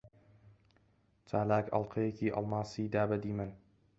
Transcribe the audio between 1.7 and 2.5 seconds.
ئەڵقەیەکی